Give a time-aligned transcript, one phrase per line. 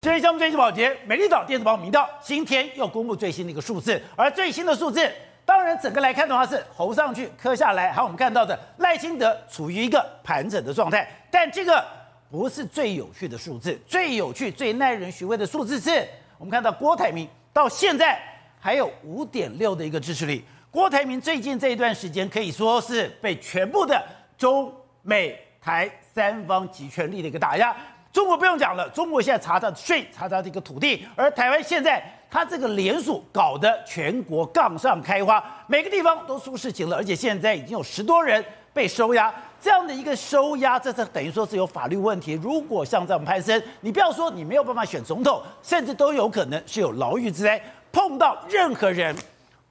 [0.00, 5.10] 今天项目最新保洁，美丽岛电子报明道今天又公布最新的一个数字，而最新的数字，
[5.44, 11.84] 当然整个来看的话是侯上去磕下来，还有我们看到的赖清德处于一个盘整的状态，但这个
[12.30, 16.06] 不是最有趣的数字，最有趣、最耐人寻味的数字是
[16.38, 18.22] 我们看到郭台铭到现在
[18.60, 20.44] 还有五点六的一个支持率。
[20.70, 24.00] 郭台铭最近这一段时间可以说是被全部的
[24.36, 24.72] 中
[25.02, 27.76] 美台三方集权力的一个打压。
[28.18, 42.32] 中国不用讲了，中国现在查他的税，查他的一个土地，而台湾现在他这个联署搞得全国杠上开花，每个地方都出事情了，而且现在已经有十多人被收押，这样的一个收押，这是等于说是有法律问题。
[42.32, 47.62] 如果像这样攀升，你不要说你没有办法选总统，甚至都有可能是有牢狱之灾，
[47.92, 49.14] 碰到任何人。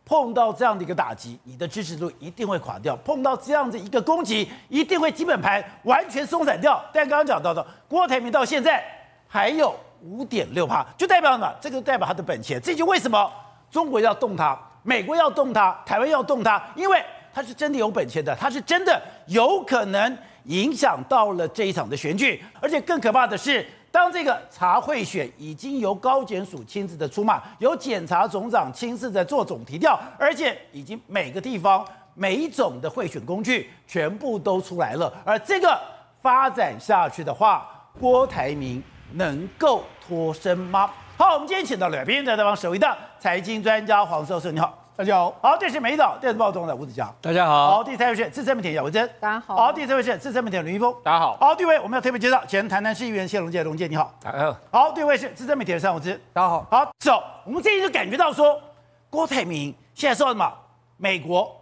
[0.07, 6.81] 碰到这样的一个打击，你的支持度一定会垮掉；碰到这样的一个攻击，一定会基本盘完全松散掉。
[6.93, 8.81] 但刚刚讲到的，郭台铭到现在
[9.27, 11.53] 还有五点六趴，就代表什么？
[11.59, 12.57] 这个代表他的本钱。
[12.61, 13.29] 这就为什么
[13.69, 23.67] 中国要动他，美国要动他，台湾要动他，因为他是真的有本钱的，他是真的有可能影响到了这一场的选举，而且更可怕的是。
[23.97, 35.75] 当这个查贿选已经由高检署亲自的出马，由检察总长亲自在做总提调，而且已经每个地方每一种的贿选工具全部都出来了，而这个
[36.21, 37.67] 发展下去的话，
[37.99, 40.87] 郭台铭能够脱身吗？
[41.17, 44.86] 好，我们今天请到了来宾，在台湾首位的财经专家黄教授，你好。
[44.97, 54.39] 大家好，好，这是美丽岛电子报中的吴子嘉，大家好，好，第三位是资深媒体姚文珍，大家好，好，第四位是资深媒体林一峰，大家好，好，第五位我们要特别介绍前台南市议员谢龙介，龙介你好，大家
[54.71, 58.59] 好，好，第五位是资深媒体的尚武之，大家好，好，走，我们这一就感觉到说，
[59.07, 60.51] 郭台铭现在受到什么？
[60.97, 61.55] 美国、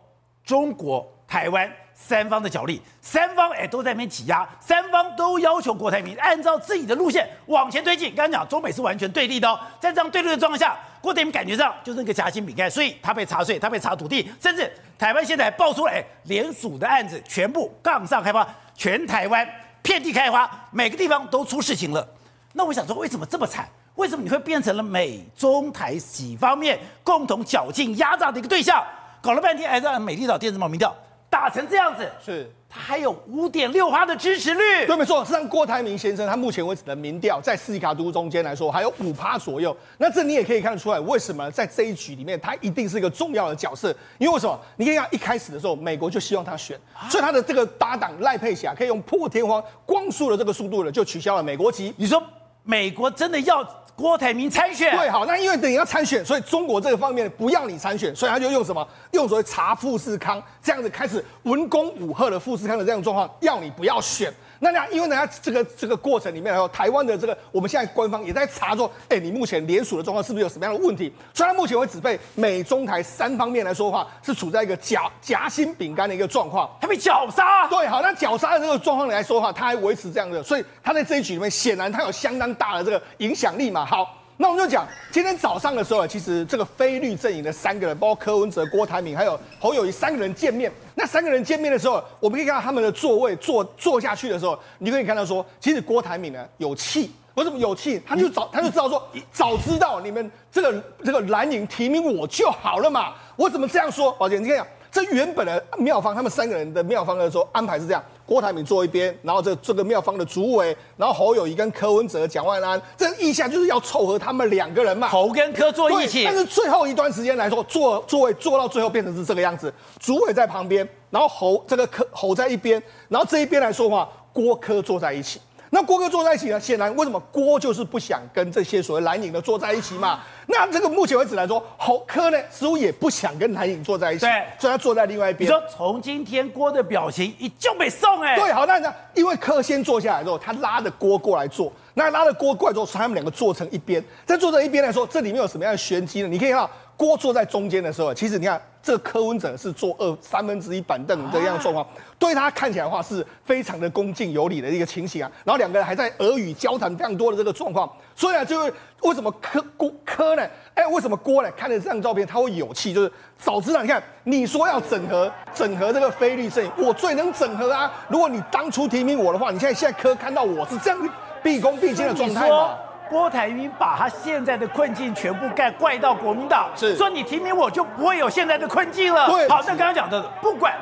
[0.45, 1.69] 中国、台湾。
[1.97, 8.09] 三方的角力，三方哎都在那边挤压，三方都要求郭台铭按照自己的路线往前推进。
[8.13, 19.47] 刚刚讲中美是完全对立的哦，在这样对立的状况下，郭台铭感觉上就是那个夹心饼干，所以他被查税，他被查土地，甚至台湾现在爆出来联署的案子全部杠上开花，全台湾
[19.83, 22.07] 遍地开花，每个地方都出事情了。
[22.53, 23.69] 那我想说，为什么这么惨？
[23.97, 28.83] 为什么你会变成了美中台几方面共同绞尽压榨的一个对象？
[29.21, 30.91] 搞了半天还是让美丽岛电子报民调。
[31.35, 34.87] 打成这样子，是他还有五点六趴的支持率。
[34.87, 35.19] 对，没错。
[35.25, 39.75] 实际上，郭台铭先生他目前为止的民调，在四卡都中间来说，还有五趴左右。
[39.97, 43.93] 那这你也可以看得出来，为什么在这一局里面，他一定是一个重要的角色。
[44.17, 44.57] 因为为什么？
[44.77, 46.79] 你可以看一开始的时候，美国就希望他选，
[47.09, 51.93] 所以他的这个搭档赖佩霞可以用破天荒、光速的这个速度呢，就取消了美国籍。
[51.97, 52.23] 你说
[52.63, 53.61] 美国真的要？
[53.95, 58.85] 郭台铭参选，对，好，那因为等于要参选，所以中国这个方面不要你参选，所以他就用什么？
[59.11, 64.33] 用所谓查富士康这样子开始文攻武赫的富士康的这样状况，要你不要选。
[64.59, 71.11] 那那因为呢，这个这个过程里面还有台湾的这个，我们现在官方也在查说，哎，你目前联署的状况是不是有什么样的问题？
[71.33, 77.67] 虽然目前为止被美中台三方面来说的话，是处在一个夹夹心饼干的一个状况，他被绞杀。
[77.67, 83.84] 对，好，那绞杀的这个状况来说的话，他还维持这样的，所以他在这一局里面显然他有相当大的这个影响力嘛。
[83.85, 84.21] 好。
[84.37, 90.69] 那我们就讲，今天早上的时候，其实这个非绿阵营的三个人，包括柯文哲、郭台铭还有侯友谊三个人见面。
[90.93, 98.01] 那三个人见面的时候，我们可以看到他们的座位坐坐下去的时候，你可以看到说，其实郭台铭呢有气，为什么有气？
[98.05, 103.13] 他就早他就知道说，早知道你们这个这个蓝营提名我就好了嘛。
[103.37, 104.11] 我怎么这样说？
[104.13, 104.67] 宝姐，你看。
[104.95, 115.09] 这原本的妙方，他们三个人的妙方的时候安排是这样：郭台铭坐一边，然后这这个妙方的主委，然后侯友谊跟柯文哲、蒋万安，这意向就是要凑合他们两个人嘛。
[115.09, 116.23] 侯跟柯坐一起。
[116.23, 125.41] 但是最后一段时间来说，坐座位坐到最后变成是这个样子：主委在旁边，然后侯这个柯侯在一边，然后这一边来说话，郭柯坐在一起。
[125.75, 126.57] 那郭哥坐在一起呢？
[126.57, 130.21] 显然，为什么郭就是不想跟这些所谓蓝营的坐在一起嘛？
[130.47, 135.45] 那这个目前为止来说，侯科呢似乎也不想跟蓝营坐在一起，对，所以他坐在另外一边。
[135.45, 138.37] 你说从今天郭的表情，一就被送哎。
[138.37, 144.01] 对，好，那那因为柯先坐下来之后，他拉着郭过来坐，那拉着郭过来之后，他们两个坐成一边。
[144.25, 146.29] 在坐成一边来说，这里面有什么样的玄机呢？
[146.29, 148.61] 你可以看到郭坐在中间的时候，其实你看。
[148.85, 151.83] 这个柯文哲是坐二三分之一板凳这样状况，
[152.19, 155.31] 对他看起来的话是非常的恭敬有礼的一个情形啊。
[155.43, 158.71] 然后两个人还在俄语交谈非常多的这个状况，所以啊，就是
[159.01, 160.47] 为什么柯郭柯呢？
[160.75, 161.49] 哎，为什么郭呢？
[161.57, 167.91] 看了这张照片他会有气，就是早知道你看你说要整合整合这个非绿阵营，我最能整合啊。
[168.07, 171.09] 如果你当初提名我的话，你现在现在柯看到我是这样
[171.41, 172.77] 毕恭毕敬的状态吗？
[173.09, 179.27] 郭台铭把他现在的困境全部盖怪到国民党，是说你提名我就不会有现在的困境了。
[179.27, 180.73] 对，好，那刚刚讲的，不管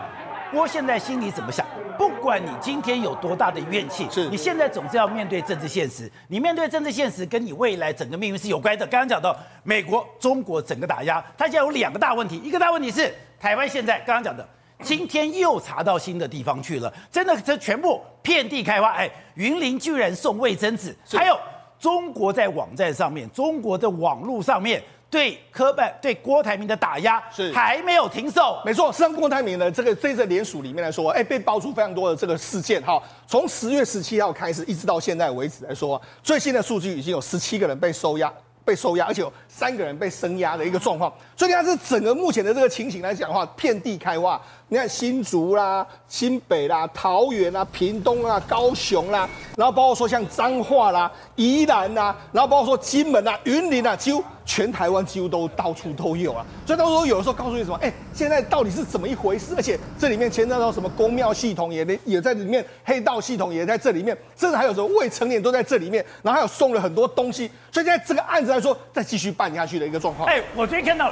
[0.51, 1.65] 郭现在心里怎么想？
[1.95, 6.11] 不管你今天有多大的怨气，是你现在总是要面对政治现实。
[6.27, 8.87] 你面对政治现实，跟你未来整个命运是有关的。
[8.87, 12.41] 刚刚讲到美国、中国整个打压，他现在有两个大问题。
[12.43, 14.47] 一个大问题是台湾现在刚刚讲的，
[14.81, 18.89] 今天又查到新的地方去了，真的这全部遍地开花。
[18.93, 21.39] 哎，云林居然送卫生纸，还有
[21.83, 24.81] 中国在网站上面，中国的网络上面。
[25.09, 28.91] 对科办对郭台铭的打压是还没有停手，没错。
[28.91, 33.00] 实际上，郭台铭的这个这个联署里面来说，哎，被爆出非常多的这个事件哈。
[33.27, 38.33] 从十月十七号开始，一直到现在为止来说，最新的数据已经有十七个人被收押，
[38.65, 41.13] 被收押，而且有三个人被生压的一个状况。
[41.38, 44.41] 所以你看，这整个目前的这个情形来讲的话，遍地开花。
[44.69, 56.44] 你看新竹啦、新北啦、桃园啦、屏东啦、高雄啦，然后包括说像彰化啦、宜兰啦，然后包括说金门啦、云林啦，几乎全台湾几乎都到处都有啊。
[56.65, 59.53] 所以到时候有的时候告诉你什么，哎，现在到底是怎么一回事？
[59.56, 67.47] 而且这里面牵扯到什么宫庙系统也也在里面，黑道系统也在这里面，甚至还有什么未成年都在这里面，然后还有送了很多东西。
[67.71, 70.30] 所以现在这个案子来说，再继续办下去的一个状况。
[70.30, 71.12] 哎，我最近看到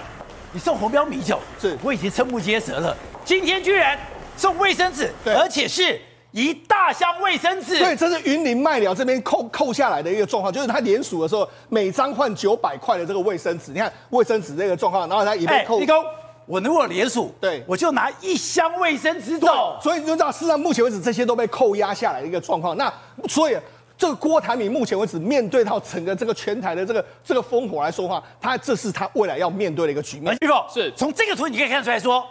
[0.51, 2.95] 你送红标米酒，是我已经瞠目结舌了。
[3.25, 3.97] 今天居然
[4.37, 5.99] 送卫生纸，对而且是
[6.31, 7.79] 一大箱卫生纸。
[7.79, 13.71] 对，这是云林麦寮这边扣扣下来的一个状况，就是他连署的时候，每张换九百块的这个卫生纸。
[13.71, 15.79] 你看卫生纸这个状况，然后他一被扣。
[15.79, 16.03] 立功，
[16.45, 19.77] 我如果连署，对，我就拿一箱卫生纸走。
[19.81, 22.75] 所以你就知道，事实上目前为止这些都被扣押下来的一个状况。
[22.75, 22.91] 那
[23.27, 23.55] 所以
[24.01, 30.35] 这个郭台铭目前为止面对到整个这个全台的这个这个烽火来说话，他这是他未来要面对的一个局面。
[30.41, 32.25] 立功是从这个图你可以看出来说。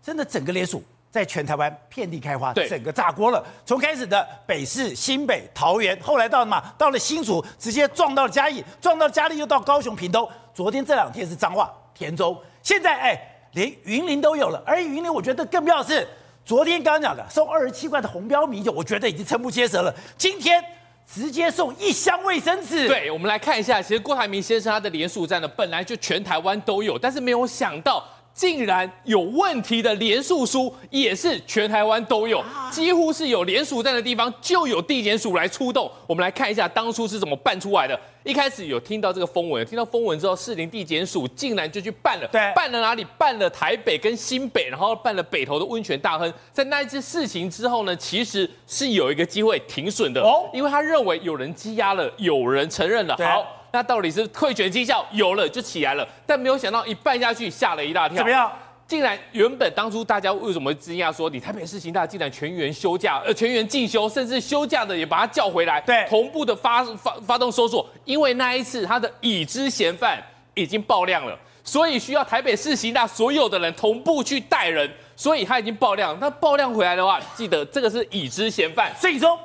[0.00, 0.80] 真的整个连署
[1.10, 3.44] 在全台湾遍地开花，对整个炸锅了。
[3.66, 6.62] 从开始的北市、新北、桃园，后来到什么？
[6.78, 10.26] 到了新竹，直接撞到了嘉义，撞到嘉义又到高雄、屏东。
[10.54, 13.20] 昨天这两天是彰化、田中，现在哎，
[13.54, 14.62] 连云林都有了。
[14.64, 16.06] 而云林，我觉得更妙的是，
[16.44, 19.92] 昨天刚刚讲的送二十七块的红标米酒，我觉得已经瞠目结舌了。
[20.16, 20.64] 今天
[21.12, 22.86] 直接送一箱卫生纸。
[22.86, 28.04] 对，我们来看一下，其实郭台铭先生他的连锁站呢，本来就全台湾都有，但是没有想到。
[28.38, 32.40] 竟然有问题的连署书也是全台湾都有，
[32.70, 35.90] 几乎是有连署站的地方就有地检署来出动。
[36.06, 37.98] 我们来看一下当初是怎么办出来的。
[38.22, 42.28] 一开始有听到这个风闻，听到风闻之后，士林地检署竟然就去办了。
[42.30, 43.04] 对，办了哪里？
[43.18, 46.32] 办了台北跟新北，然后办了北投的温泉大亨。
[46.52, 53.16] 在那一次事情之后呢，其实是有一个机会停损的哦，因为他认为有人积压了，有人承认了。
[53.16, 53.57] 好。
[53.70, 58.18] 那到底是退选绩效有了就起来了，但没有想到一办下去吓了一大跳。
[58.18, 58.50] 怎么样？
[58.86, 70.18] 竟然原本当初大家为什么惊讶说你台北市刑大竟然全员休假，呃全员进修，甚至休假的也把他叫回来，对，同步的发发发动搜索，因为那一次他的已知嫌犯
[70.54, 76.18] 已经爆量了，所以需要台北市刑大所有的人同步去带人，所以他已经爆量。
[76.18, 79.38] 那爆量回来的话，记得这个是已知嫌犯，所以说。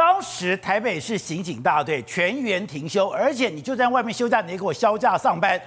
[0.00, 5.60] 当时台北市刑警大队全员停休，而且你就在外面休假，你也给我销假上班，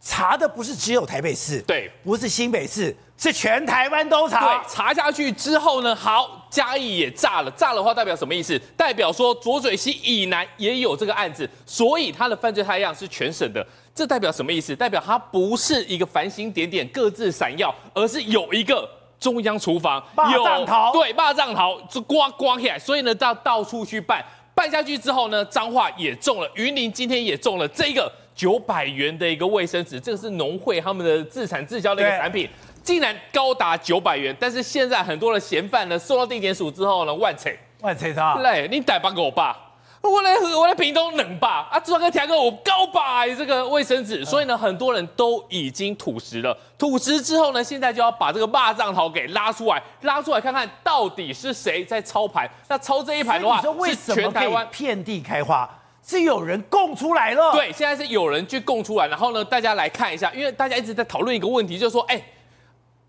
[0.00, 4.40] 查的不是只有台北市，对，不是新北市，是全台湾都查。
[4.40, 8.58] 对，查下去之后呢，好，嘉义也炸了，炸的话代表什么意思？
[8.74, 13.62] 代表说浊水溪以南也有这个案子，所以他的犯罪态样是全省的。
[13.94, 14.74] 这代表什么意思？
[14.74, 18.88] 代表他不是一个繁星点点各自闪耀，而是有一个。
[19.18, 20.02] 中央厨房
[20.32, 20.44] 有
[20.92, 24.24] 对，霸藏桃就刮刮起来，所以呢，到到处去办，
[24.54, 32.48] 办下去之后呢，彰化也中了，云林今天也中了这个九百元的一个卫生纸，这个是农会他们的自产自销的一个产品，
[32.82, 39.73] 竟然高达九百元，但是现在很多的嫌犯呢，收到地检署之后呢，万切万切他，来你逮把给我吧。
[40.10, 46.54] 我来我来屏东冷吧啊，朱大哥、田哥我高吧这个卫生纸，所以呢，很多人都已经吐食了。
[46.76, 52.46] 吐食之后呢，现在就要把这个骂账头给拉出来，拉出来看看到底是谁在操盘。
[52.68, 55.68] 那操这一盘的话，是全台湾遍地开花，
[56.06, 57.52] 是有人供出来了。
[57.52, 62.22] 对，现在是有人去供出来，然后呢，大家来看一下，因为大家一直在讨论一个问题，就是说，哎，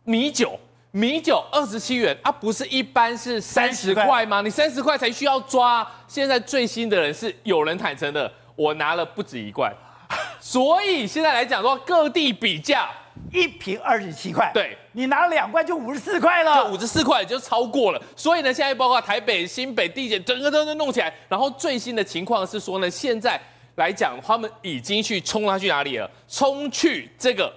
[0.05, 0.57] 米酒。
[0.95, 4.39] 米酒二十七元啊，不是一般是三十块吗？
[4.39, 5.85] 你三十块才需要抓。
[6.07, 9.69] 现在最新的人是有人坦诚的，我拿了不止一罐，
[10.39, 12.89] 所以现在来讲说各地比价，
[13.33, 18.01] 一瓶二十七块，对，你拿了两罐就五十四块了，就五十四块就超过了。
[18.15, 23.37] 所以呢，现在包括台北、新北地检整个都都弄起来，然后最新的情况是说呢，现在
[23.75, 26.09] 来讲他们已经去冲他去哪里了？
[26.29, 27.53] 冲去这个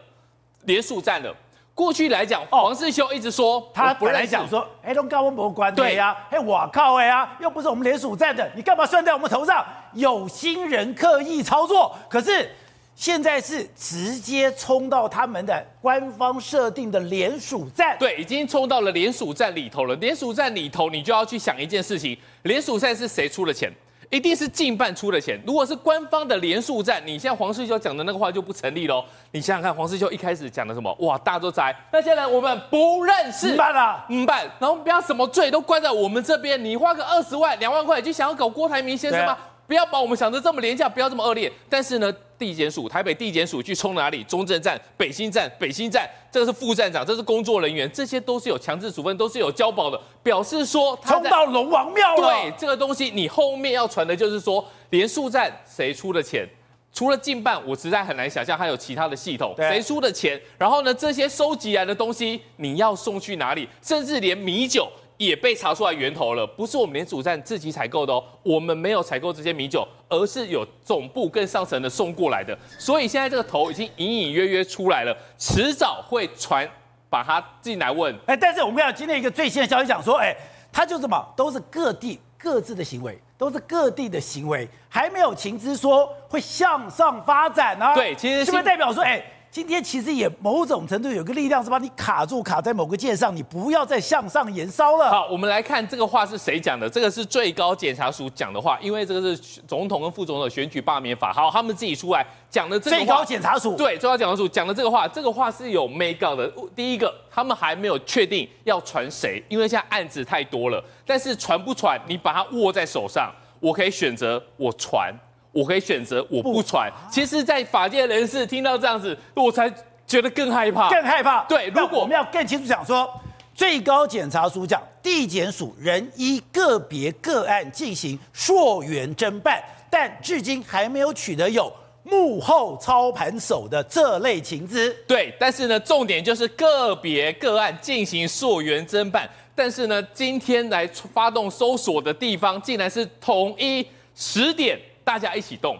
[0.64, 1.32] 连署站了。
[1.78, 9.64] 过去来讲，黄世修一直说他本来讲说，哎，都跟我没关对呀，哎，我靠，哎呀，又不是我们联署站的，你干嘛算在我们头上？
[9.92, 11.94] 有心人刻意操作。
[12.08, 12.50] 可是
[12.96, 19.94] 现在是直接冲到他们的官方设定的联署站，对，已经冲到了联署站里头了。
[19.96, 23.72] 联署站里头，你就要去想一件事情：联署站是谁出的钱？
[24.10, 25.38] 一定是近半出的钱。
[25.46, 29.04] 如果是官方的连数战，你像黄世修讲的那个话就不成立喽。
[29.32, 30.94] 你想想看，黄世修一开始讲的什么？
[31.00, 31.74] 哇，大家都在。
[31.92, 34.46] 那些人我们不认识，办了，嗯办。
[34.58, 36.62] 然后不要什么罪都关在我们这边。
[36.64, 39.36] 你花个二十万、两万块，就想要搞郭台铭先生吗？
[39.68, 41.52] 不要把我们想的这么廉价，不要这么恶劣。
[41.68, 44.24] 但是呢，地检署台北地检署去冲哪里？
[44.24, 52.28] 中正站、北新站、北新站，这个是副站长，这是工作人员，这些都是有强制处分，都是有交保的，表示说他冲到龙王庙了。
[52.28, 56.48] 对，这个东西你后面要传的就是说，连署站谁出的钱？
[56.90, 60.40] 除了近办，我实在很难想象还有其他的系统谁出的钱。
[60.56, 63.68] 然后呢，这些收集来的东西你要送去哪里？
[63.82, 64.90] 甚至连米酒。
[65.18, 76.66] 也被查出来源头了，不是我们联署站自己采购的哦，我们没有采购这些米酒，而是有总部跟上层的送过来的，所以现在这个头已经隐隐约约出来了，迟早会传，
[77.10, 78.16] 把他进来问。
[78.26, 80.34] 哎，但是我们要今天一个最新的消息讲说，哎，
[80.72, 87.94] 他就什么都是各地各自的行为，都是各地的行为，还没有情资说会向上发展呢、啊。
[87.94, 89.20] 对，其实是是不是代表说，哎？
[89.50, 95.10] 今天其实也某种程度有个力量是把你卡住，卡在某个键上，你不要再向上延烧了。
[95.10, 96.88] 好，我们来看这个话是谁讲的？
[96.88, 102.96] 这个是最高检察署讲的话，因为这个是总统跟副总统选举罢免法，好，他们自己出来讲的这个。
[102.98, 106.52] 最高检察署对，最高检察署讲的这个话，这个话是有 make up 的。
[106.76, 110.84] 第一个，他们还没有确定要传谁，因为现在案子太多了。
[111.06, 115.12] 但是传不传，你把它握在手上，我可以选择我传。
[115.58, 116.88] 我可以选择我不传。
[117.10, 119.68] 其实，在法界人士听到这样子，我才
[120.06, 121.42] 觉得更害怕，更害怕。
[121.44, 123.10] 对，如果我们要更清楚讲说，
[123.54, 129.60] 最高检察署讲，地检署仍依个别个案进行溯源侦办，
[129.90, 131.72] 但至今还没有取得有
[132.04, 134.96] 幕后操盘手的这类情资。
[135.08, 143.84] 对，但是呢，重点就是个别个案进行溯源侦办，但是呢，今天来发动搜索的地方，竟然是统一
[144.14, 144.78] 十点。
[145.08, 145.74] 大家一起动！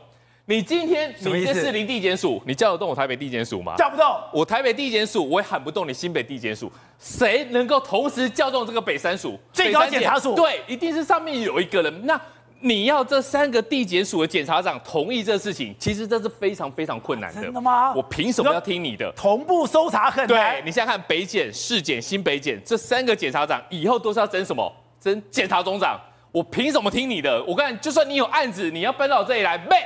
[0.47, 3.75] 你今天你这士林地检署，你叫得动我台北地检署吗？
[3.76, 4.06] 叫不动。
[4.32, 6.73] 我台北地检署，我也喊不动你新北地检署。
[6.99, 9.38] 谁能够同时叫动这个北三署？
[9.52, 10.35] 最高检察署？
[10.35, 12.06] 对，一定是上面有一个人。
[12.06, 12.18] 那
[12.61, 17.42] 你要这三个地检署的检察长同意这事情，其实这是非常非常困难的。
[17.42, 17.92] 真的吗？
[17.94, 19.12] 我凭什么要听你的？
[19.14, 20.54] 同步搜查很难。
[20.54, 24.73] 对，你想想看，北检、市检、新北检这三个检察长以后都是要争什么？
[24.99, 26.00] 争检察总长。
[26.30, 27.42] 我凭什么听你的？
[27.44, 29.82] 我告诉你，就算你有案子，你要搬到我这里来卖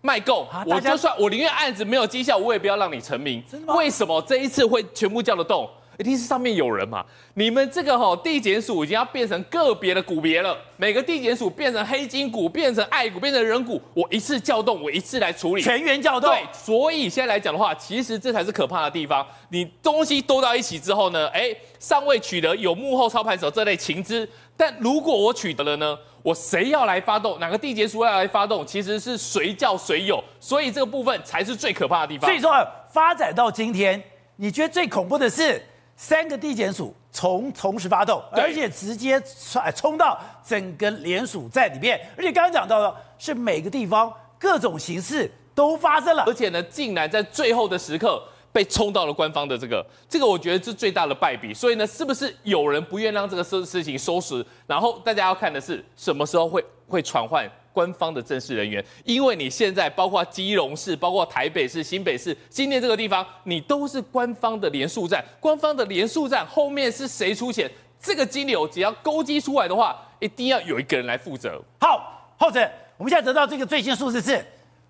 [0.00, 3.42] 卖够，我就算我宁愿案子没有绩效，我也不要让你成名。
[3.66, 5.68] 为什么这一次会全部叫得动？
[5.98, 7.04] 一定是上面有人嘛？
[7.34, 16.30] 你们这个吼地检署已经要变成个别的股别了，每个地检署变成黑金股，变成爱股，变成人股，我一次叫动，我一次来处理，全员叫动。
[16.30, 19.26] 对，所以现在来讲的话，其实这才是可怕的地方。
[19.50, 24.26] 你东西多到一起之后呢，哎，尚未取得有幕后操盘手这类情资。
[24.60, 25.98] 但如果我取得了呢？
[26.22, 27.40] 我谁要来发动？
[27.40, 28.66] 哪个地检署要来发动？
[28.66, 32.28] 其实是谁叫谁有，所以这个部分才是最可怕的地方。
[32.28, 32.52] 所以说，
[32.92, 34.02] 发展到今天，
[34.36, 35.64] 你觉得最恐怖的是
[35.96, 39.18] 三个地检署从同时发动，而且直接
[39.50, 48.22] 冲冲到整个联署在里面，而且刚刚讲到的是每个地方各种形式都发生了，而且呢，竟然在最后的时刻。
[48.52, 51.54] 被冲到了官方的这个，这个我觉得是最大的败笔。
[51.54, 54.44] 所以呢，是不是有人不愿让这个事事情收拾？
[54.66, 58.84] 然后大家要看的是什么时候会会传唤官方的正式人员？
[59.04, 65.24] 因为你现在包括基隆市、包括台北市、新北市、新店这个地方，你都是官方的联署站。
[65.38, 67.70] 官方的联署站后面是谁出钱？
[68.00, 71.62] 这个金流只要勾稽出来的话，一定要有一个人来负责。
[71.78, 74.44] 好，后者，我们现在得到这个最新数字是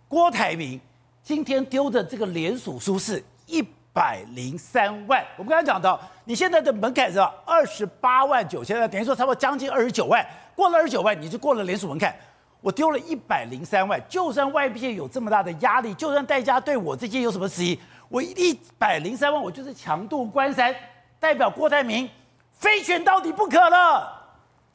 [0.08, 0.80] 郭台铭
[1.22, 3.22] 今天丢的这个联署书是。
[3.50, 3.60] 一
[3.92, 12.14] 百零三万，我们刚才讲到，你现在的门槛是二十八万九千，等于说差不多将近二十九万，过了二十九万，你就过了联署门槛。
[12.60, 17.78] 我丢了一百零三万，就算外界有这么大的压力，就算大家对我这些有什么质疑，
[18.08, 20.74] 我一百零三万，我就是强渡关山，
[21.18, 22.08] 代表郭台铭
[22.52, 24.12] 非选到底不可了。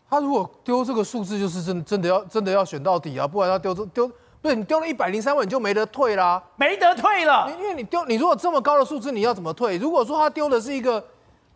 [0.10, 4.12] 他如果丢这个数字，就是真真的要真的要选到底啊，不然他丢这丢。
[4.46, 7.52] 对，你丢了一百零三万，你就没得退啦，没得退了。
[7.60, 9.76] 因为你丢，你如果这么高的数字，你要怎么退？
[9.78, 11.02] 如果说他丢的是一个，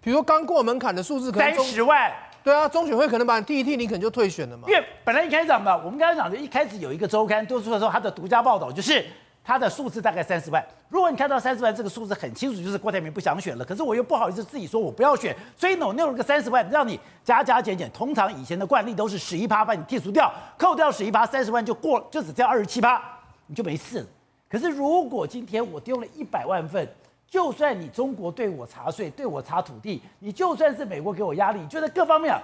[0.02, 2.12] 比如说刚过门槛的数字，可能三十万，
[2.44, 4.64] 对啊，中选会可能把你踢一踢，你可能就退选了嘛。
[4.68, 9.06] 因为本来一开始讲嘛，我们刚才讲的，一开始有一个周刊多出的时候，他的独家报道就是。
[9.50, 10.64] 他的数字大概三十万。
[10.90, 13.66] 如果你看到三十万这个数字很清楚，就是郭台铭不想选了。
[13.66, 17.90] 可是我又不好意思自己说我不要选，所以呢，我弄了个三十万，让你加加减减。
[17.92, 23.02] 通常以前的惯例都是十一趴把你剔除掉，扣掉十一趴，三十万就过，就只掉二十七趴，
[23.48, 24.06] 你就没事了。
[24.48, 26.88] 可是如果今天我丢了一百万份，
[27.28, 32.40] 就算你中国对我查税、对我查土地，你就算是美国给我压力，你觉得各方面，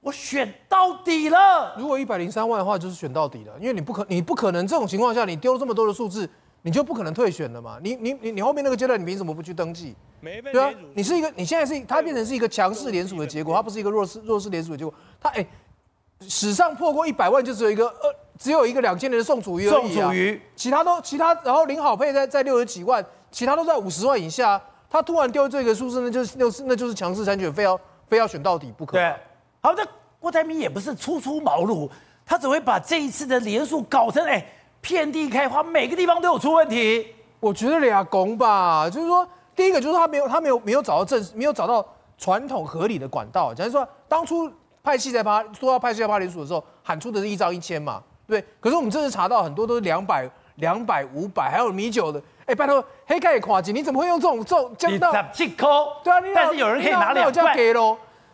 [0.00, 1.74] 我选到底了。
[1.76, 6.28] 如果一百零三万的话，就是选到底了，因为你不可，你不可能这种情况下，你丢了这么多的数字，
[6.62, 7.78] 你就不可能退选了嘛。
[7.82, 9.94] 你你你你后面那个阶段，你凭什么不去登记？
[10.20, 14.92] 对啊，你是一个，你现在是它变成是一个强势联署的结果，它不是一个弱势弱势联署的结果。
[15.20, 15.46] 它哎，
[16.20, 23.04] 史上破过一百万就只有一个呃，只有一个两千年的宋楚瑜而已啊，宋楚瑜，其他都其他，然后林好配在在六十几万。
[23.30, 27.78] 其他都在五十万以下，他突然丢这个数字，那就是那是那就是强势参选，非要
[28.08, 28.92] 非要选到底不可。
[28.96, 29.14] 对，
[29.60, 29.84] 好，那
[30.20, 31.88] 郭台铭也不是初出茅庐，
[32.24, 34.44] 他只会把这一次的连署搞成哎
[34.80, 37.14] 遍地开花，每个地方都有出问题。
[37.40, 41.86] 我觉得俩拱吧，就是说，第一个就是他没有他没有没有找到正没有找到
[42.16, 43.52] 传统合理的管道。
[43.54, 44.50] 假如说当初
[44.82, 48.44] 派系在趴说要派系在趴连署的时候，喊出的是一张一千嘛，对。
[48.60, 52.20] 可是我们这次查到很多都是两百、两百、五百，还有米酒的。
[52.46, 55.12] 哎，拜托，黑盖也跨级，你怎么会用这种这种降到？
[55.32, 55.66] 七抠。
[56.02, 57.54] 对啊，但是有人可以拿两块。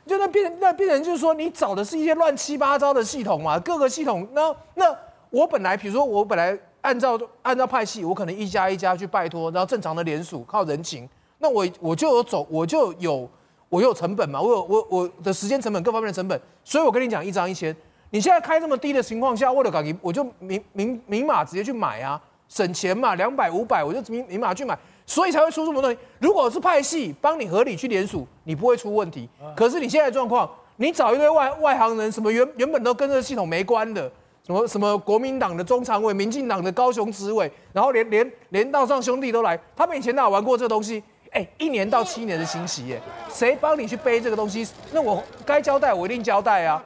[0.07, 4.27] 就那变那变成就是说，你找的是一些乱七八糟的系统嘛，各个系统。
[4.33, 4.97] 那那
[5.31, 11.09] 我本来，比如说我本来按照按照派系，我可能一家一家去拜托，然后正常的连署靠人情。
[11.39, 13.29] 那我我就有走，我就有
[13.69, 16.41] 我有成本嘛，我有我我的时间成本各方面的成本。
[16.65, 17.75] 所以我跟你讲，一张一千，
[18.11, 22.21] 你现在开这么低的情况下，为了搞我就明明明码直接去买啊。
[22.47, 25.99] 省钱嘛，两百五百我就明明码去买，所以才会出这么多东西。
[26.19, 29.29] 如果是派系帮你合理去联署，你不会出问题。
[29.55, 34.11] 可是你现在的状况，你找一堆外外行人，什么原原本都跟这个系统没关的，
[34.47, 41.03] 什么什么国民党的中常委、民进党的高雄执委，然后连连连道上兄弟都来，他们以前哪有玩过这个东西？
[41.31, 44.67] 哎，一年到七年的新习，耶，谁帮你去背这个东西？
[44.93, 46.83] 那我该交代我一定交代啊。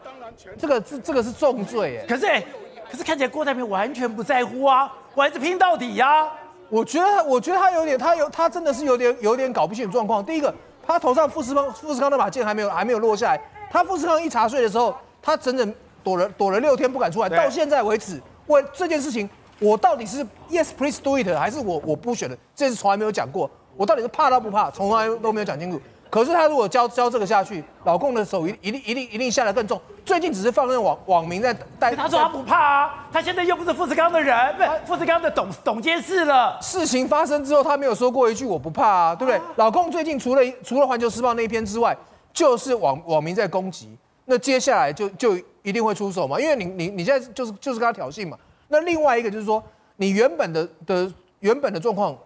[0.56, 2.06] 这个这这个是重罪，哎。
[2.06, 2.42] 可是哎，
[2.90, 4.90] 可是看起来郭台铭完全不在乎啊。
[5.14, 6.32] 我还是拼到底呀、啊！
[6.70, 10.24] 我觉得，我觉得他有点，他有，他真的是有点，有点搞不清楚状况。
[10.24, 10.54] 第一个，
[10.86, 13.40] 他头上富士康，富士康那把剑还没有，还没有落下来。
[13.70, 17.28] 他富士康一查税的时候，他整整躲了，躲了六天不敢出来。
[17.28, 19.28] 到现在为止，为这件事情，
[19.60, 22.36] 我到底是 yes please do it，还是我我不选的？
[22.54, 23.50] 这是从来没有讲过。
[23.76, 24.70] 我到底是怕他不怕？
[24.70, 25.80] 从来都没有讲清楚。
[26.10, 29.80] 可是他如果交交这个下去，老共的手一一定一定一定下得更重。
[30.04, 36.58] 最近只是放任网网民在带，他说他不怕啊，他现在又不是富士康的人，不是富士康的董董监事了。
[36.62, 39.36] 事情发生之后，他没有说过一句我不怕啊，对不对？
[39.36, 41.94] 啊、老共最近除了除了环球时报那一篇之外，
[42.32, 43.94] 就是网网民在攻击，
[44.24, 48.38] 那接下来就就一定会出手嘛，因为你你你现在就是就是跟他挑衅嘛。
[48.68, 49.62] 那另外一个就是说，
[49.96, 52.16] 你原本的的原本的状况，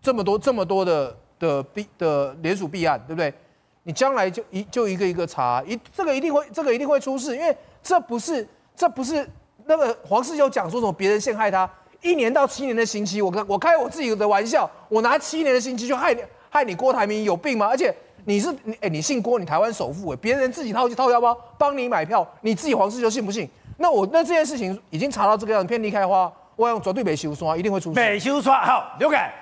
[0.00, 1.16] 这么多这么多的。
[1.38, 3.32] 的弊的联署弊案，对不对？
[3.84, 9.24] 你将来就一就一个一个查，一这个一定会这个一定会出事，因为这不是这不是
[9.64, 11.70] 那个黄世修讲说什么别人陷害他
[12.02, 16.20] 一年到七年的刑期，我开我开我自己的玩笑，我拿七年的刑期就害你
[16.50, 17.66] 害你郭台铭有病吗？
[17.68, 17.94] 而且
[18.24, 23.48] 你是你哎你姓郭，你台湾首富哎，别人自己掏去掏腰包帮你买票，你自己黄世修信不信？
[23.78, 28.00] 那我那这件事情已经查到这个样子，遍地开花，我要绝对没修刷，一定会出事。
[28.00, 29.32] 没修刷好，刘凯，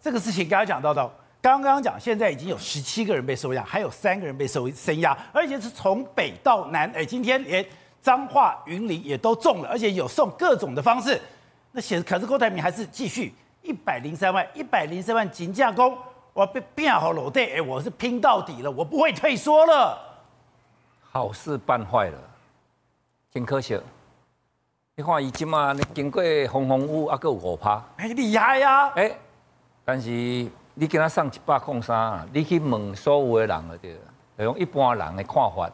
[0.00, 1.08] 这个事情刚刚讲到的。
[1.46, 6.90] 刚刚讲，现在已经有十七个人被收押，还有三个人被收声押，而且是从北到南。
[6.90, 7.64] 哎，今天连
[8.02, 11.22] 彰化、云林也都中了，而且有送各种的方式。
[11.70, 13.32] 那显可是郭台铭还是继续
[13.62, 15.96] 一百零三万，一百零三万金价攻，
[16.32, 19.96] 我被变好了，对，哎，我是拼到底了，我不会退缩了。
[21.12, 22.18] 好事办坏了，
[23.32, 23.80] 真可惜。
[24.96, 26.20] 你看伊今嘛，经过
[26.52, 28.88] 风风雨雨，还有五趴，哎，厉害呀！
[28.96, 29.16] 哎，
[29.84, 30.50] 但是。
[30.78, 33.98] 你给他上一百空三，你去问所有的人了，对，
[34.44, 35.70] 用一般人的看法，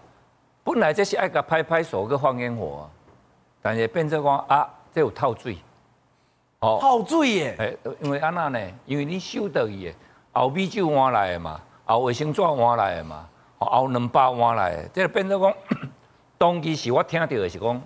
[0.62, 2.88] 本来这是爱个拍拍手个放烟火，
[3.60, 5.58] 但是变成讲啊，这有套罪，
[6.60, 8.60] 哦，套罪耶，哎，因为安那呢？
[8.86, 9.94] 因为你收到伊的
[10.32, 15.52] 后米酒换来的嘛，后卫生纸换来的嘛，后两百换来的，这个变成讲，
[16.38, 17.82] 当时是我听到的是讲，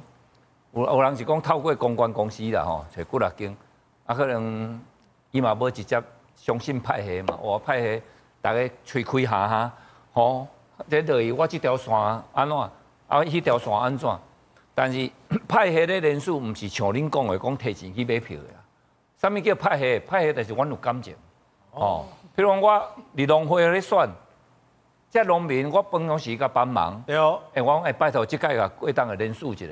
[0.74, 3.57] 有有人是讲透过公关公司啦，吼，找几啊间，
[4.05, 4.79] 啊可能
[5.31, 6.02] 伊嘛无直接。
[6.37, 8.03] 相信派系嘛，我派系
[8.40, 9.72] 大家吹开下哈，
[10.12, 10.46] 吼，
[10.88, 11.92] 这等于我这条线
[12.33, 12.70] 安怎，啊，
[13.09, 14.09] 迄条线安怎？
[14.75, 15.11] 但是
[15.49, 18.61] 派系的人数，毋是像恁讲的讲提前去买票的啦。
[19.18, 19.99] 什物叫派系？
[20.01, 21.14] 派系就是阮有感情，
[21.72, 22.05] 哦。
[22.37, 24.09] 譬如讲我立农会咧选，
[25.09, 27.40] 即农民我平常时甲帮忙，对哦。
[27.55, 29.64] 诶，我讲诶，拜托即届个过档的人数一下，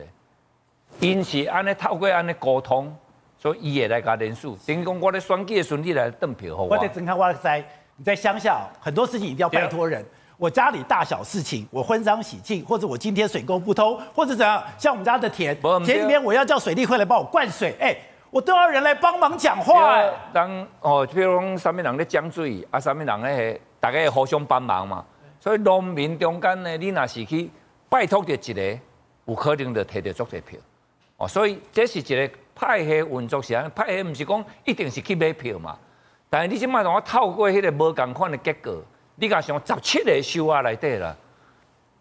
[0.99, 2.97] 因是安尼透过安尼沟通。
[3.45, 6.63] 所以伊也来加人数，等于讲我咧选举的时阵来登票，好。
[6.63, 7.63] 我在睁开我在
[7.95, 10.03] 你在乡下，很多事情一定要拜托人。
[10.39, 15.55] 我家里大小事情，我婚丧喜庆，或者我今天水沟不通，或者怎样，像我们家的田，
[15.85, 17.95] 田里面我要叫水利会来帮我灌水，哎，
[18.31, 20.03] 我都要人来帮忙讲话。
[20.33, 25.05] 当哦，比如讲什么人咧讲水，啊，什么人咧，大家互相帮忙嘛。
[25.39, 27.51] 所以农民中间呢，你若是去
[27.91, 28.81] 拜托着一个，
[29.27, 30.59] 有可能就摕着足侪票。
[31.19, 35.77] 哦，所以这是一个派系运作是安，派系唔是讲一定是去买票嘛。
[36.31, 38.83] 但是你即摆让我透过迄个无共款的结果，
[39.17, 41.15] 你讲像十七个收啊内底啦，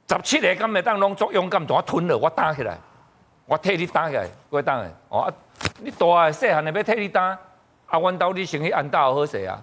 [0.09, 2.77] 十七个敢会当拢作勇敢，同我吞了，我打起来，
[3.45, 4.91] 我替你打起来，我当的。
[5.09, 5.31] 哦，
[5.79, 7.37] 你大个细汉的要替你打，
[7.85, 9.61] 啊，阮兜你先去安大好势啊，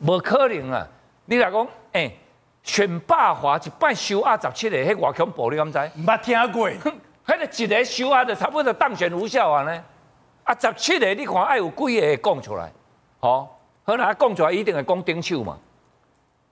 [0.00, 0.86] 无可能啊！
[1.26, 2.18] 你若讲，诶、欸，
[2.62, 5.78] 选罢华一摆收啊十七个，迄外恐怖，你敢知？
[5.98, 6.68] 唔捌听过，
[7.26, 9.84] 迄个一个收啊，就差不多当选无效啊呢。
[10.44, 12.72] 啊，十七个你看爱有几个会讲出来，
[13.20, 13.48] 吼。
[13.86, 15.58] 好啦，讲出来一定会讲顶手嘛，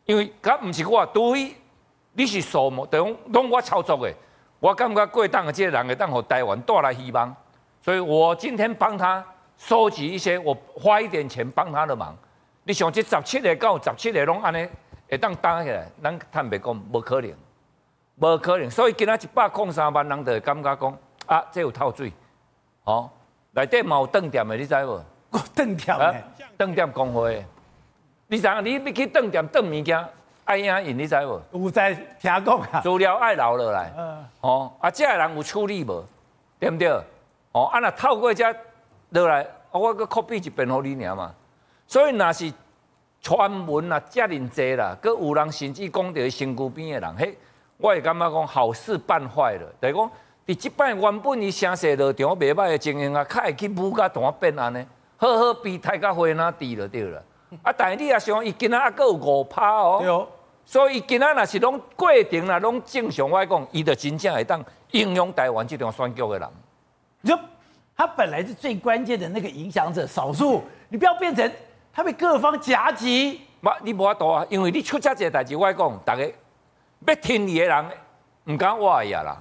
[0.05, 1.57] 因为佮唔是我，除非
[2.13, 4.13] 你是数目，等于拢我操作的，
[4.61, 7.35] 我感觉过当的这个人会当互台湾带来希望，
[7.81, 9.25] 所以我今天帮他
[9.57, 12.15] 收集一些，我花一点钱帮他的忙。
[12.65, 14.69] 你想这十七个到十七个拢安尼
[15.09, 17.33] 会当打起来，咱坦白讲无可能，
[18.17, 18.71] 无可能。
[18.71, 22.13] 所以今仔一百零三万人就会感觉讲啊，这有透水，
[22.85, 23.09] 哦，
[23.53, 25.01] 内底嘛有断点的，你知无？
[25.55, 26.15] 断点的。
[26.57, 27.45] 断点工会，
[28.27, 28.65] 你知影？
[28.65, 30.05] 你要去断点断物件，
[30.45, 31.41] 爱影印，你知无？
[31.53, 32.81] 有在听讲啊。
[32.81, 33.93] 资料爱留落来。
[33.97, 34.25] 嗯。
[34.41, 36.05] 哦，啊，这个人有处理无？
[36.59, 36.89] 对不对？
[37.53, 38.45] 哦，啊，那透过这
[39.11, 41.35] 落来，我搁 copy 一遍给你尔嘛。
[41.87, 42.51] 所以那是
[43.21, 47.39] 传闻啊，遮尔济啦，搁有人甚至讲到身躯边的人，嘿，
[47.77, 49.67] 我会感觉讲好事办坏了。
[49.83, 50.11] 就是讲，
[50.47, 54.85] 伫即摆原本伊声势落场袂歹的情形啊，较会去舞甲大变安尼。
[55.17, 57.23] 好好比大家花那低就对了，
[57.63, 57.73] 啊！
[57.77, 60.27] 但是你也想，伊今仔还有五趴哦，对哦，
[60.65, 66.49] 所以伊今仔若是拢过程啦，拢正常我讲，伊就真正会当影响台湾这种选举的人。
[67.21, 67.39] 你说
[67.97, 71.49] 他本来是最关键的那个影响者，少数，你不要变成
[71.93, 73.43] 他被各方夹击。
[73.61, 76.33] 嘛，你无法度啊，因为你出这个代志，我讲，逐个
[77.07, 77.87] 要听你的人，
[78.47, 79.41] 毋敢话伊啊啦。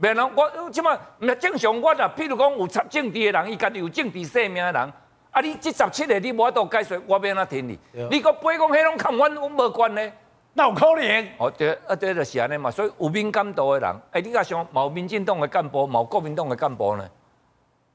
[0.00, 4.92] 别人我即马唔系正常，我若譬如讲有插政治的人，伊家己有政治生命的人。
[5.30, 5.40] 啊！
[5.40, 7.76] 你这十七个你无法度解释，我要安怎听你？
[8.08, 10.12] 你个背讲迄种看阮阮无关咧？
[10.52, 11.28] 那有可能？
[11.38, 12.70] 哦，对，啊，对，就是安尼嘛。
[12.70, 17.04] 所以有敏感度的人，哎，你讲像冇民进党的干部，冇国民党的干部呢？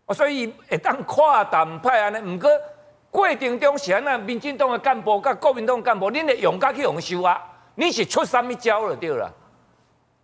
[0.07, 2.35] 哦，所以会当跨党派安尼。
[2.35, 2.49] 毋过
[3.09, 7.41] 过程中是安那民进党的干部甲国民党干部，恁会用甲去用收啊？
[7.75, 9.31] 你是出什么招就对了？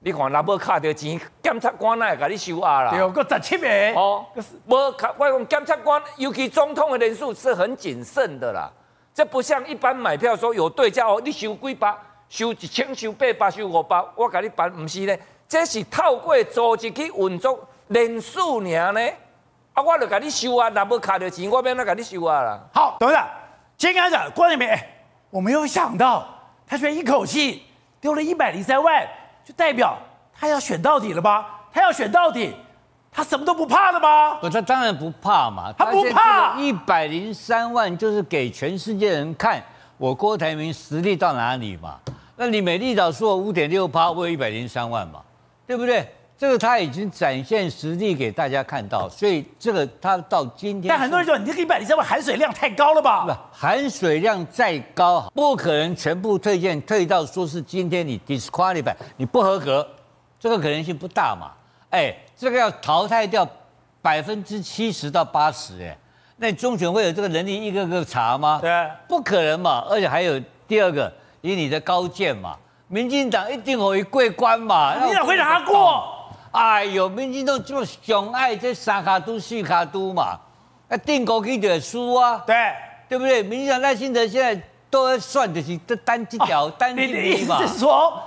[0.05, 2.91] 你看，若无卡着钱，检察官哪会甲你收押啦？
[2.91, 3.67] 对，搁十七个
[3.99, 4.23] 哦，
[4.67, 8.71] 无卡，我讲检察官，尤其总统的人数是很谨慎的啦。
[9.15, 11.91] 这不像一般买票说有对价哦，你收几百，
[12.29, 15.17] 收一千，收八百，收五百，我甲你办，毋是呢？
[15.49, 19.09] 这是透过组织去运作人数尔呢。
[19.73, 22.59] 啊，我著甲你收啊，若无卡着钱，我免那甲你收啊啦。
[22.71, 23.27] 好，董事长，
[23.75, 24.69] 先跟他讲，郭台铭，
[25.31, 26.27] 我没有想到
[26.67, 27.63] 他居然一口气
[27.99, 29.03] 丢了一百零三万。
[29.45, 29.97] 就代表
[30.34, 31.45] 他要选到底了吧？
[31.71, 32.55] 他要选到底，
[33.12, 34.36] 他什么都不怕了吗？
[34.41, 35.71] 不，他当然不怕嘛。
[35.77, 36.60] 他不怕。
[36.60, 39.63] 一百零三万就是给全世界人看
[39.97, 41.99] 我郭台铭实力到哪里嘛。
[42.36, 45.21] 那你美丽岛说五点六趴，我有一百零三万嘛，
[45.67, 46.12] 对不对？
[46.37, 53.25] 这个他已经展现实力给大家看到，所以这个他到今天，但很多人说你这个一百零三万含水量太高了吧？
[53.25, 59.87] 不，含水量再高，不可能全部退件，退到说是今天你 disqualify 你不合格，
[60.37, 61.51] 这个可能性不大嘛。
[61.89, 63.47] 哎，这个要淘汰掉
[64.01, 65.97] 百分之七十到八十，哎，
[66.35, 68.59] 那中选会有这个能力一个个查吗？
[68.61, 68.69] 对，
[69.07, 69.85] 不可能嘛。
[69.89, 72.57] 而且还有第二个，以你的高见嘛，
[72.89, 76.11] 民进党一定会过关嘛，你怎会让他过？
[76.55, 80.39] 哎呦，民进党这么雄爱这三卡都四卡都嘛，
[80.87, 82.55] 啊，定高机就输啊，对
[83.09, 83.43] 对不对？
[83.43, 87.57] 民进党赖清德现在都在算的是这单机条、哦、单机率嘛。
[87.59, 88.21] 你的意思是说，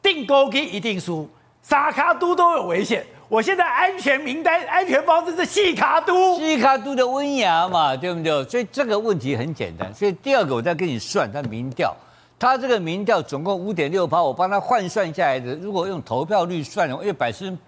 [0.00, 1.28] 定高机一定输，
[1.60, 3.04] 三卡都都有危险。
[3.28, 8.44] 我现在安全名单、安全方式是四卡都，四卡都的温雅嘛，对不对？
[8.44, 9.92] 所以这个问题很简单。
[9.92, 11.94] 所以第二个，我再跟你算，他民调。
[12.38, 17.58] 他这个民调总共五点六趴，我帮他换算下来的，如果用投票率算的话，因为百分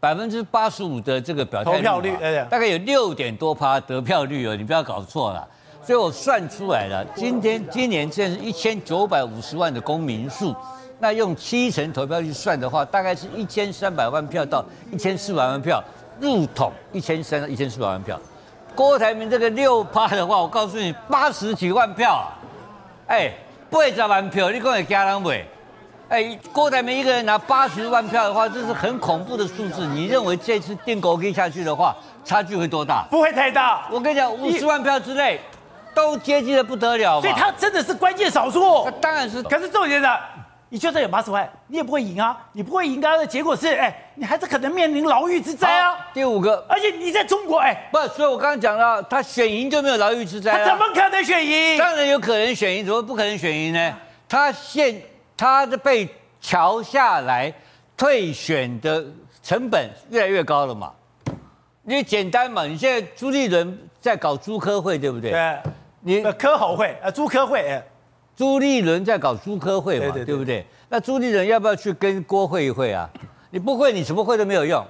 [0.00, 2.16] 百分之八十五的这个表投票率
[2.48, 5.46] 大概有六点多趴得票率哦，你不要搞错了。
[5.82, 10.54] 所以我算出来了，今天今年现在是一千九百五十万的公民数，
[10.98, 15.84] 那用七成投票率算的话，大概是一千三百万票到一千四百万票
[16.18, 18.18] 入统，一千三到一千四百万票。
[18.74, 22.26] 郭台铭这个六趴的话，我告诉你八十几万票，
[23.08, 23.30] 哎。
[23.70, 25.46] 八十万票，你讲会惊人未？
[26.08, 29.84] 哎，郭台铭一个人拿八十万票的话，这是很恐怖的数字。
[29.86, 33.04] 你认为这次定狗可以下去的话，差距会多大？
[33.10, 33.88] 不会太大。
[33.90, 35.40] 我跟你讲，五十万票之内
[35.92, 37.20] 都接近的不得了。
[37.20, 38.84] 所以他真的是关键少数。
[38.84, 39.42] 那当然是。
[39.42, 40.20] 可是重点的，
[40.76, 42.38] 你就算有八十万，你也不会赢啊！
[42.52, 45.96] 你不会赢，他的结果是，哎，你还是可能面临牢狱之灾啊。
[46.12, 50.52] 第五个，而且你在中国，哎，不，所以我刚刚讲到，他选赢就没有牢狱之灾。
[50.52, 51.78] 他怎么可能选赢？
[51.78, 53.94] 当然有可能选赢，怎么不可能选赢呢？
[54.28, 55.00] 他现
[55.34, 56.06] 他的被
[56.42, 57.50] 乔下来，
[57.96, 59.02] 退选的
[59.42, 60.92] 成本越来越高了嘛。
[61.86, 65.30] 因为简单嘛，你现在朱立伦在搞朱科会，对不对？
[65.30, 65.58] 对。
[66.02, 67.82] 你科侯会，呃，朱科会，哎，
[68.36, 70.66] 朱立伦在搞朱科会嘛，对，对，对，对不对？
[70.88, 73.08] 那朱立伦要不要去跟郭会一会啊？
[73.50, 74.84] 你不会，你什么会都没有用。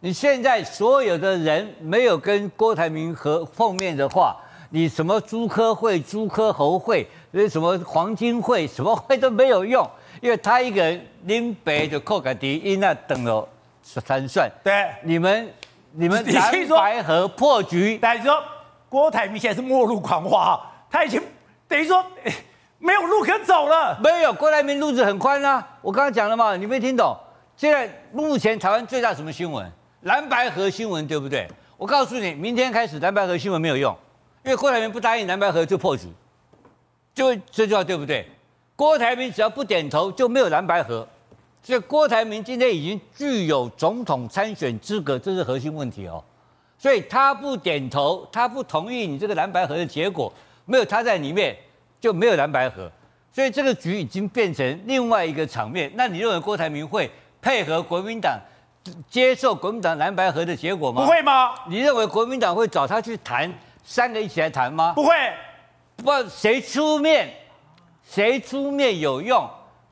[0.00, 4.36] 你现在所有的人没有跟郭台铭和碰面的话，
[4.70, 9.88] 你什么朱科会、朱科侯会，那什么黄金会，什么会都没有用，
[10.20, 13.48] 因为他一个人拎白就扣个第一，那等了
[13.82, 14.50] 三算。
[14.62, 15.48] 对，你们。
[15.92, 18.38] 你们蓝白河破局，等于说
[18.90, 21.20] 郭台铭现在是末路狂花，他已经
[21.66, 22.04] 等于说
[22.78, 23.98] 没有路可走了。
[24.02, 25.66] 没有，郭台铭路子很宽啊！
[25.82, 27.16] 我刚刚讲了嘛，你没听懂？
[27.56, 29.70] 现在目前台湾最大什么新闻？
[30.02, 31.48] 蓝白河新闻，对不对？
[31.76, 33.96] 我告诉你，明天开始蓝白河新闻没有用，
[34.44, 36.06] 因为郭台铭不答应蓝白河就破局，
[37.14, 38.26] 就这句话对不对？
[38.76, 41.06] 郭台铭只要不点头就没有蓝白河。
[41.60, 46.22] 所以郭台铭今天已经具有总统参选资格，这是核心问题哦。
[46.78, 50.32] 所以他不点头，他不同意你这个蓝白河的结果，
[50.64, 51.56] 没有他在里面
[52.00, 52.90] 就没有蓝白合。
[53.30, 55.90] 所以这个局已经变成另外一个场面。
[55.94, 58.38] 那你认为郭台铭会配合国民党
[59.08, 61.02] 接受国民党蓝白合的结果吗？
[61.02, 61.54] 不会吗？
[61.68, 63.52] 你认为国民党会找他去谈，
[63.84, 64.92] 三个一起来谈吗？
[64.94, 65.14] 不会。
[65.96, 67.32] 不，谁出面，
[68.02, 69.48] 谁出面有用。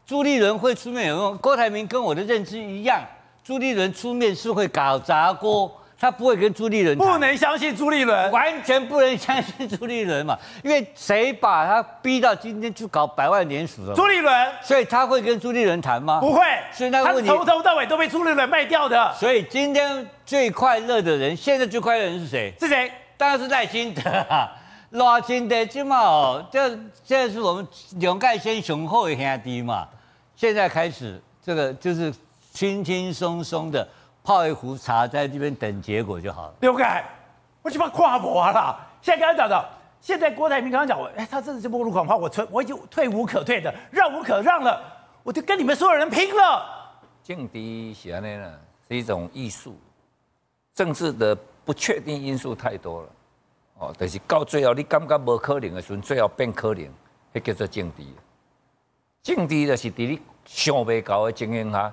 [0.06, 3.04] 朱立伦会出面有用，郭台铭跟我的认知一样，
[3.44, 6.96] 朱立伦出面是会搞砸锅，他不会跟朱立伦。
[6.98, 13.94] 不能相信朱立伦，完全不能相信朱立伦嘛，因为谁把他逼到今天去搞百万联署了？
[13.94, 16.20] 朱立伦，所以他会跟朱立伦谈吗？
[16.20, 16.40] 不会，
[16.72, 19.12] 所以那个问题，他从头到尾都被朱立伦卖掉的。
[19.14, 22.52] 所以今天最快乐的人，现在最快乐的人是谁？
[22.60, 22.90] 是谁？
[23.16, 24.02] 当然是赖清德。
[24.90, 26.68] 赖清德今嘛哦，这
[27.02, 27.66] 现在是我们
[27.98, 29.86] 两盖先雄厚的兄弟嘛。
[30.36, 32.12] 现在开始，这个就是
[32.52, 33.86] 轻轻松松的
[34.26, 36.54] 泡一壶茶，在这边等结果就好了。
[36.58, 37.04] 刘盖，
[37.62, 38.76] 我去把跨博了。
[39.00, 39.68] 现在刚刚讲的，
[40.00, 44.82] 现在郭台铭刚刚讲我，哎，他真的是末路狂花，我退我已经退无可退的，让无可让了，
[45.22, 46.98] 我就跟你们所有人拼了。
[47.22, 48.52] 政敌是安尼呢，
[48.88, 49.78] 是一种艺术，
[50.74, 51.32] 政治的
[51.64, 53.08] 不确定因素太多了。
[53.78, 56.84] 哦，但是到最后你感觉无可能的时候，最后变可能，
[57.32, 58.12] 那叫做政敌。
[59.22, 61.92] 政治就是伫你想不到的情形下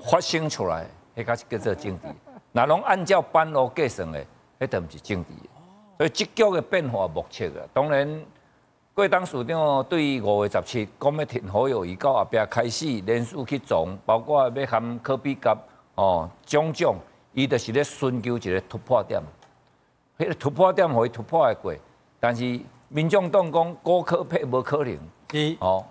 [0.00, 2.06] 发生出来，迄个是叫做政治。
[2.52, 4.24] 那拢按照班路计算的，
[4.60, 5.30] 迄都毋是政治。
[5.96, 7.66] 所以这局的变化莫测啊。
[7.72, 8.24] 当然，
[8.94, 15.56] 过当市长对于五月十七讲要停好友宜，到后壁开始连续去撞，包括要含科比甲
[15.94, 16.96] 哦种种，
[17.32, 19.20] 伊就是咧寻求一个突破点。
[20.18, 21.74] 迄个突破点可以突破会过，
[22.20, 24.96] 但是民众党讲高科配无可能，
[25.60, 25.84] 哦。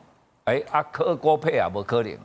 [0.45, 2.17] 哎，啊，科高配也无可能。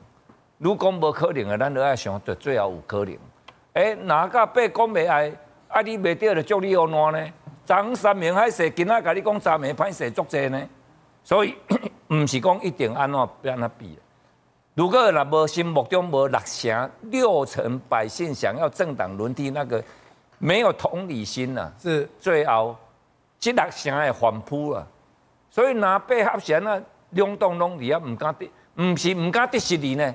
[0.59, 3.17] 如果无可能的，咱就爱想，就最后有可能。
[3.75, 5.33] 哎，哪个八讲袂爱，
[5.69, 7.33] 啊，你袂对，就祝你安怎呢？
[7.65, 10.61] 张三明海誓，今仔甲你讲三明歹势足济呢。
[11.23, 11.55] 所以，
[12.09, 13.99] 毋是讲一定安怎变安怎比。
[14.75, 19.83] 如果若无心目中无六成六成百姓想要政党轮替，那个
[20.39, 22.77] 没有同理心呐、啊，是最后
[23.39, 24.87] 这六成会反扑啊。
[25.51, 26.81] 所以拿八合成啊。
[27.13, 28.51] 两党拢离啊，唔敢得，
[28.83, 30.15] 唔是唔敢得失你呢？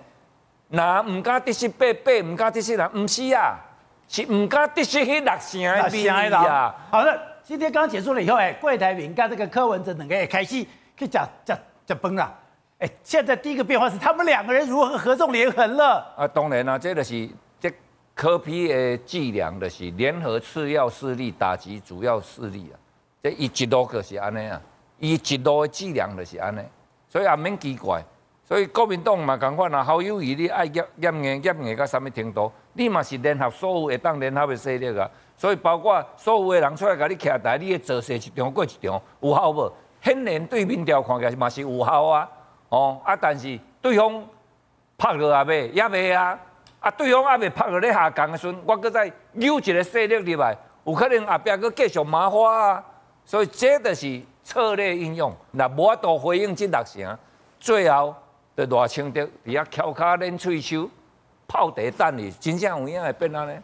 [0.76, 3.60] 那唔敢得失八八，唔敢得失人，唔是啊，
[4.08, 6.76] 是唔敢得失迄六成的民意啊。
[6.90, 10.66] 好的，今天刚结束了以后，哎，郭台铭跟这个柯文哲两个也开始
[10.98, 11.56] 去讲讲
[11.86, 12.34] 讲崩了。
[12.80, 16.12] 哎，现在第一个变化是他们两个人如何合纵连横了。
[16.18, 17.72] 啊，当然啦、啊，这个是这
[18.16, 22.76] 柯批的伎俩，就是联合次要势力打击主要势力啊。
[23.22, 24.60] 这一一路就是安尼啊，
[24.98, 26.62] 一一路的伎俩就是安尼。
[27.08, 28.04] 所以也免奇怪，
[28.46, 35.10] 所以国民党嘛共款啊，好友谊你爱严严硬严硬到什么程度，你嘛是联合所有会当联合的势力啊。
[35.38, 39.72] 所以包括所有的人出来甲你徛台，你的做势一场过一场，有效无？
[40.02, 42.30] 显然对民调看起来嘛是有效啊。
[42.68, 44.24] 哦啊，但是对方
[44.98, 46.38] 拍落也未，也未啊。
[46.82, 52.84] 啊，对方也未拍落咧下降的时阵，我阁再扭一个势力入来，有可能后壁阁继续麻花啊。
[53.24, 54.22] 所以这就是。
[54.46, 57.18] 策略应用，那无法度回应即六成，
[57.62, 58.14] 最后
[58.56, 60.90] 在热清德伫遐翘脚练喙手，
[61.48, 63.60] 泡茶等你，真正有影会变安尼。